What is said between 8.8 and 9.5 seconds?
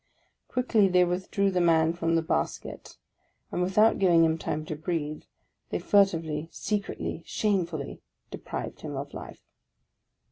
him of life